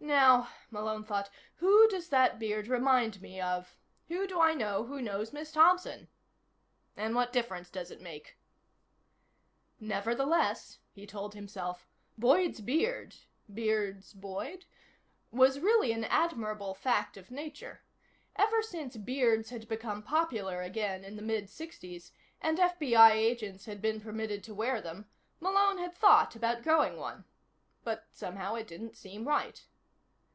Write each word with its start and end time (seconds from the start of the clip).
Now, 0.00 0.48
Malone 0.70 1.02
thought, 1.04 1.28
who 1.56 1.88
does 1.88 2.08
that 2.10 2.38
beard 2.38 2.68
remind 2.68 3.20
me 3.20 3.40
of? 3.40 3.74
Who 4.06 4.28
do 4.28 4.40
I 4.40 4.54
know 4.54 4.84
who 4.84 5.02
knows 5.02 5.32
Miss 5.32 5.50
Thompson? 5.50 6.06
And 6.96 7.16
what 7.16 7.32
difference 7.32 7.68
does 7.68 7.90
it 7.90 8.00
make? 8.00 8.38
Nevertheless, 9.80 10.78
he 10.92 11.04
told 11.04 11.34
himself, 11.34 11.84
Boyd's 12.16 12.60
beard 12.60 13.16
(Beard's 13.52 14.14
boyd?) 14.14 14.66
was 15.32 15.58
really 15.58 15.90
an 15.92 16.04
admirable 16.04 16.74
fact 16.74 17.16
of 17.16 17.32
nature. 17.32 17.82
Ever 18.36 18.62
since 18.62 18.96
beards 18.96 19.50
had 19.50 19.66
become 19.68 20.04
popular 20.04 20.62
again 20.62 21.02
in 21.02 21.16
the 21.16 21.22
mid 21.22 21.50
sixties, 21.50 22.12
and 22.40 22.56
FBI 22.58 23.10
agents 23.10 23.64
had 23.64 23.82
been 23.82 24.00
permitted 24.00 24.44
to 24.44 24.54
wear 24.54 24.80
them, 24.80 25.06
Malone 25.40 25.78
had 25.78 25.92
thought 25.92 26.36
about 26.36 26.62
growing 26.62 26.96
one. 26.96 27.24
But, 27.82 28.06
somehow, 28.12 28.54
it 28.54 28.68
didn't 28.68 28.96
seem 28.96 29.26
right. 29.26 29.66